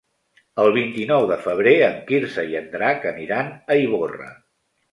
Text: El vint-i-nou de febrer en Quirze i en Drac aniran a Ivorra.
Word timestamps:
El 0.61 0.69
vint-i-nou 0.77 1.25
de 1.31 1.37
febrer 1.43 1.75
en 1.89 2.01
Quirze 2.09 2.47
i 2.55 2.59
en 2.63 2.67
Drac 2.73 3.07
aniran 3.15 3.55
a 3.77 3.81
Ivorra. 3.87 4.35